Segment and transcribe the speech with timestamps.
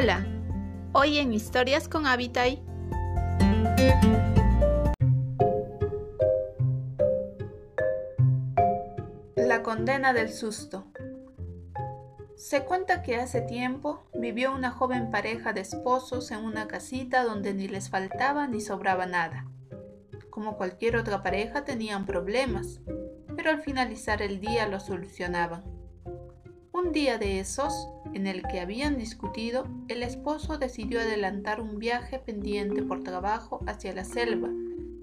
[0.00, 0.24] Hola,
[0.92, 2.62] hoy en Historias con Habitai.
[9.34, 10.84] La condena del susto.
[12.36, 17.52] Se cuenta que hace tiempo vivió una joven pareja de esposos en una casita donde
[17.52, 19.48] ni les faltaba ni sobraba nada.
[20.30, 22.80] Como cualquier otra pareja tenían problemas,
[23.34, 25.64] pero al finalizar el día lo solucionaban.
[26.70, 27.74] Un día de esos,
[28.18, 33.94] en el que habían discutido, el esposo decidió adelantar un viaje pendiente por trabajo hacia
[33.94, 34.48] la selva,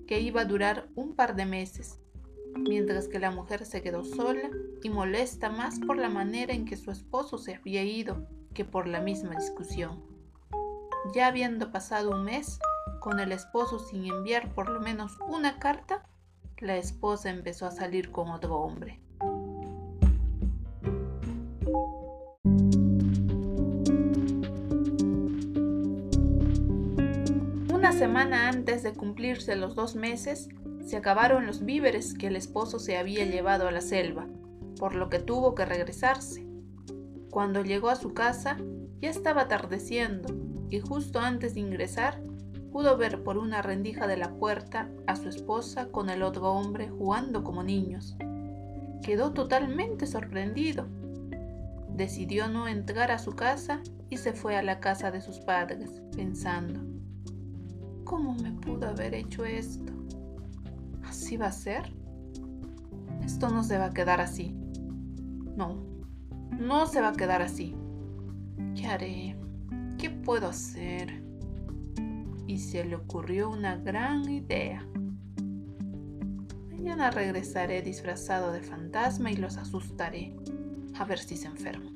[0.06, 2.02] que iba a durar un par de meses,
[2.58, 4.50] mientras que la mujer se quedó sola
[4.84, 8.86] y molesta más por la manera en que su esposo se había ido que por
[8.86, 10.04] la misma discusión.
[11.14, 12.60] Ya habiendo pasado un mes,
[13.00, 16.04] con el esposo sin enviar por lo menos una carta,
[16.58, 19.00] la esposa empezó a salir con otro hombre.
[27.86, 30.50] Una semana antes de cumplirse los dos meses,
[30.84, 34.26] se acabaron los víveres que el esposo se había llevado a la selva,
[34.80, 36.48] por lo que tuvo que regresarse.
[37.30, 38.58] Cuando llegó a su casa,
[39.02, 40.34] ya estaba atardeciendo
[40.72, 42.24] y justo antes de ingresar,
[42.72, 46.90] pudo ver por una rendija de la puerta a su esposa con el otro hombre
[46.90, 48.18] jugando como niños.
[49.04, 50.88] Quedó totalmente sorprendido.
[51.90, 56.02] Decidió no entrar a su casa y se fue a la casa de sus padres,
[56.16, 56.95] pensando,
[58.06, 59.92] ¿cómo me pudo haber hecho esto?
[61.04, 61.94] ¿Así va a ser?
[63.26, 64.56] Esto no se va a quedar así.
[65.58, 65.84] No,
[66.58, 67.76] no se va a quedar así.
[68.76, 69.38] ¿Qué haré?
[69.98, 71.26] ¿Qué puedo hacer?
[72.48, 74.86] y se le ocurrió una gran idea.
[76.70, 80.36] Mañana regresaré disfrazado de fantasma y los asustaré,
[80.98, 81.95] a ver si se enferman.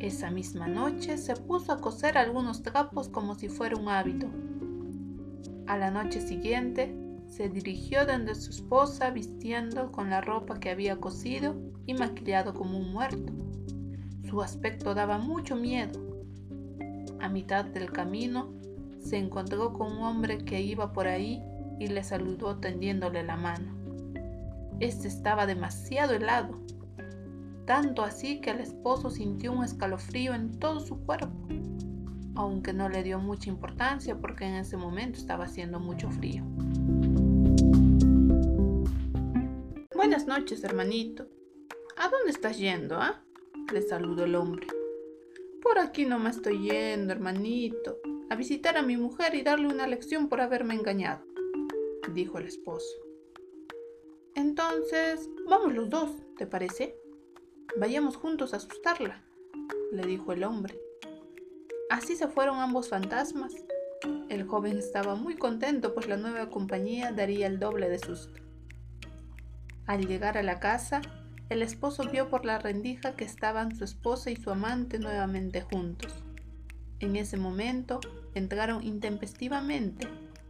[0.00, 4.28] Esa misma noche se puso a coser algunos trapos como si fuera un hábito.
[5.66, 6.94] A la noche siguiente
[7.26, 12.78] se dirigió donde su esposa vistiendo con la ropa que había cosido y maquillado como
[12.78, 13.32] un muerto.
[14.28, 16.00] Su aspecto daba mucho miedo.
[17.20, 18.52] A mitad del camino
[19.00, 21.42] se encontró con un hombre que iba por ahí
[21.80, 23.74] y le saludó tendiéndole la mano.
[24.78, 26.60] Este estaba demasiado helado,
[27.68, 31.48] tanto así que el esposo sintió un escalofrío en todo su cuerpo,
[32.34, 36.44] aunque no le dio mucha importancia porque en ese momento estaba haciendo mucho frío.
[39.94, 41.28] Buenas noches, hermanito.
[41.98, 43.22] ¿A dónde estás yendo, ah?
[43.70, 44.66] Le saludó el hombre.
[45.62, 47.98] Por aquí no me estoy yendo, hermanito
[48.30, 51.24] a visitar a mi mujer y darle una lección por haberme engañado,
[52.12, 52.94] dijo el esposo.
[54.34, 57.07] Entonces, vamos los dos, ¿te parece?
[57.76, 59.22] Vayamos juntos a asustarla,
[59.92, 60.78] le dijo el hombre.
[61.90, 63.52] Así se fueron ambos fantasmas.
[64.28, 68.40] El joven estaba muy contento pues la nueva compañía daría el doble de susto.
[69.86, 71.00] Al llegar a la casa,
[71.48, 76.22] el esposo vio por la rendija que estaban su esposa y su amante nuevamente juntos.
[77.00, 78.00] En ese momento
[78.34, 80.08] entraron intempestivamente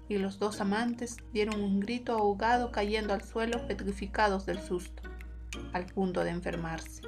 [0.08, 5.02] y los dos amantes dieron un grito ahogado cayendo al suelo petrificados del susto,
[5.72, 7.02] al punto de enfermarse.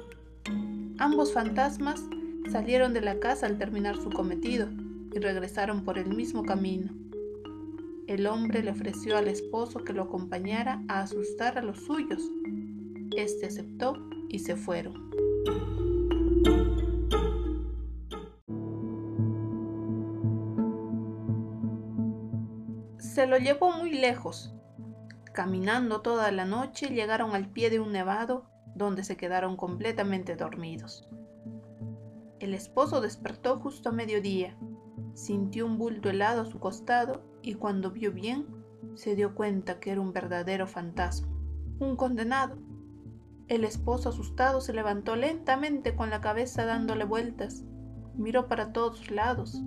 [0.97, 2.03] Ambos fantasmas
[2.51, 4.67] salieron de la casa al terminar su cometido
[5.13, 6.91] y regresaron por el mismo camino.
[8.07, 12.21] El hombre le ofreció al esposo que lo acompañara a asustar a los suyos.
[13.15, 13.97] Este aceptó
[14.29, 15.11] y se fueron.
[23.11, 24.53] se lo llevó muy lejos.
[25.33, 28.50] Caminando toda la noche llegaron al pie de un nevado
[28.81, 31.07] donde se quedaron completamente dormidos.
[32.39, 34.57] El esposo despertó justo a mediodía,
[35.13, 38.47] sintió un bulto helado a su costado y cuando vio bien
[38.95, 41.27] se dio cuenta que era un verdadero fantasma,
[41.79, 42.57] un condenado.
[43.47, 47.63] El esposo asustado se levantó lentamente con la cabeza dándole vueltas,
[48.15, 49.63] miró para todos lados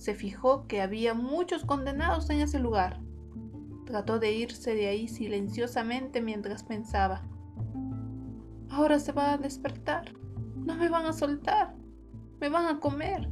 [0.00, 3.00] se fijó que había muchos condenados en ese lugar.
[3.84, 7.28] Trató de irse de ahí silenciosamente mientras pensaba.
[8.70, 10.12] Ahora se va a despertar.
[10.54, 11.74] No me van a soltar.
[12.40, 13.28] Me van a comer.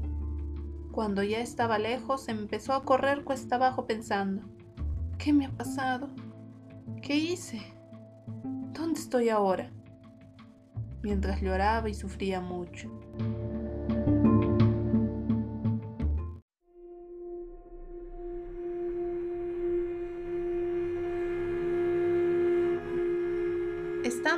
[0.92, 4.42] Cuando ya estaba lejos, empezó a correr cuesta abajo pensando.
[5.16, 6.08] ¿Qué me ha pasado?
[7.02, 7.60] ¿Qué hice?
[8.72, 9.70] ¿Dónde estoy ahora?
[11.02, 12.90] Mientras lloraba y sufría mucho.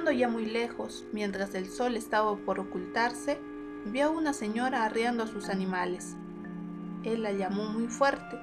[0.00, 3.38] Estando ya muy lejos, mientras el sol estaba por ocultarse,
[3.85, 6.17] vio a una señora arreando a sus animales.
[7.05, 8.41] Él la llamó muy fuerte,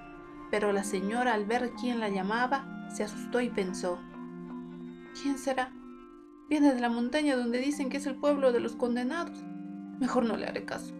[0.51, 3.97] pero la señora al ver quién la llamaba, se asustó y pensó,
[5.19, 5.73] ¿quién será?
[6.47, 9.43] Viene de la montaña donde dicen que es el pueblo de los condenados.
[9.99, 10.93] Mejor no le haré caso.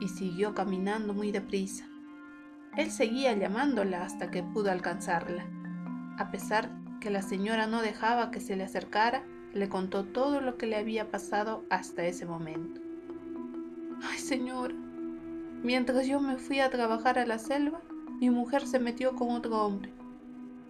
[0.00, 1.86] Y siguió caminando muy deprisa.
[2.74, 5.46] Él seguía llamándola hasta que pudo alcanzarla.
[6.16, 6.70] A pesar
[7.00, 10.76] que la señora no dejaba que se le acercara, le contó todo lo que le
[10.76, 12.80] había pasado hasta ese momento.
[14.02, 14.74] Ay, señora,
[15.62, 17.80] mientras yo me fui a trabajar a la selva,
[18.20, 19.92] mi mujer se metió con otro hombre.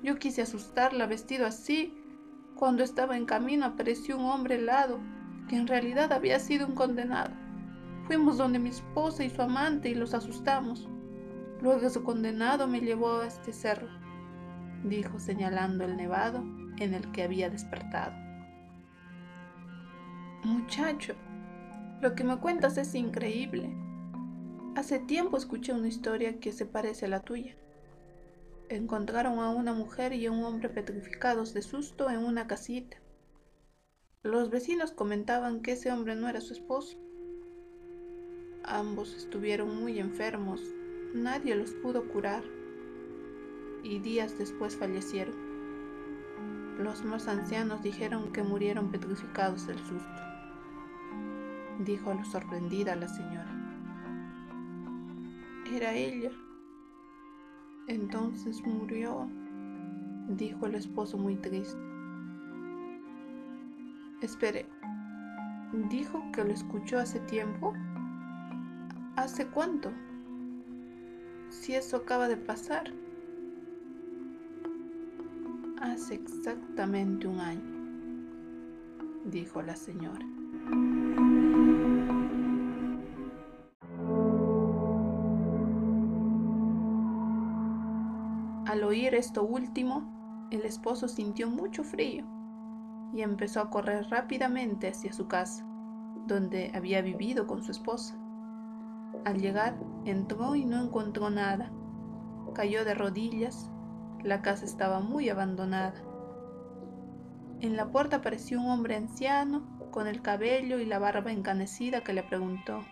[0.03, 1.95] Yo quise asustarla vestido así.
[2.55, 5.01] Cuando estaba en camino apareció un hombre helado,
[5.49, 7.31] que en realidad había sido un condenado.
[8.07, 10.89] Fuimos donde mi esposa y su amante y los asustamos.
[11.63, 13.89] Luego su condenado me llevó a este cerro,
[14.85, 16.45] dijo señalando el nevado
[16.79, 18.24] en el que había despertado.
[20.45, 21.15] Muchacho,
[22.03, 23.75] lo que me cuentas es increíble.
[24.77, 27.57] Hace tiempo escuché una historia que se parece a la tuya.
[28.69, 32.99] Encontraron a una mujer y a un hombre petrificados de susto en una casita.
[34.23, 36.99] Los vecinos comentaban que ese hombre no era su esposo.
[38.65, 40.61] Ambos estuvieron muy enfermos,
[41.15, 42.43] nadie los pudo curar
[43.83, 45.37] y días después fallecieron.
[46.79, 50.34] Los más ancianos dijeron que murieron petrificados del susto
[51.81, 53.47] dijo sorprendida la señora.
[55.73, 56.31] Era ella.
[57.89, 59.29] Entonces murió,
[60.29, 61.81] dijo el esposo muy triste.
[64.21, 64.67] Espere,
[65.91, 67.75] ¿dijo que lo escuchó hace tiempo?
[69.17, 69.91] ¿Hace cuánto?
[71.51, 72.93] Si eso acaba de pasar.
[75.81, 77.63] Hace exactamente un año,
[79.27, 80.25] dijo la señora.
[88.95, 92.25] Oír esto último, el esposo sintió mucho frío
[93.13, 95.67] y empezó a correr rápidamente hacia su casa,
[96.29, 98.17] donde había vivido con su esposa.
[99.25, 101.73] Al llegar, entró y no encontró nada.
[102.55, 103.69] Cayó de rodillas.
[104.23, 106.01] La casa estaba muy abandonada.
[107.61, 112.13] En la puerta apareció un hombre anciano, con el cabello y la barba encanecida, que
[112.13, 112.85] le preguntó,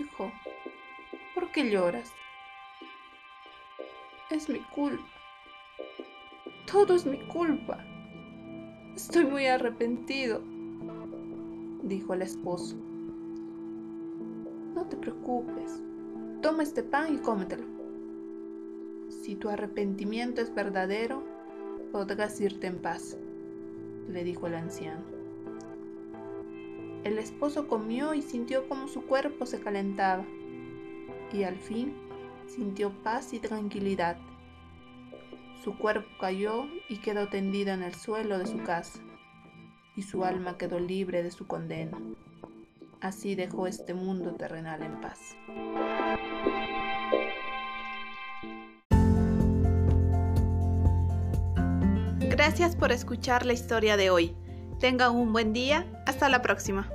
[0.00, 0.32] Hijo,
[1.34, 2.10] ¿por qué lloras?
[4.28, 5.04] Es mi culpa.
[6.70, 7.78] Todo es mi culpa.
[8.96, 10.42] Estoy muy arrepentido,
[11.84, 12.74] dijo el esposo.
[14.74, 15.80] No te preocupes.
[16.42, 17.62] Toma este pan y cómetelo.
[19.08, 21.22] Si tu arrepentimiento es verdadero,
[21.92, 23.16] podrás irte en paz,
[24.08, 25.04] le dijo el anciano.
[27.04, 30.24] El esposo comió y sintió como su cuerpo se calentaba,
[31.32, 31.94] y al fin
[32.46, 34.16] sintió paz y tranquilidad.
[35.62, 39.00] Su cuerpo cayó y quedó tendido en el suelo de su casa,
[39.96, 41.98] y su alma quedó libre de su condena.
[43.00, 45.36] Así dejó este mundo terrenal en paz.
[52.20, 54.36] Gracias por escuchar la historia de hoy.
[54.78, 55.86] Tengan un buen día.
[56.06, 56.88] Hasta la próxima.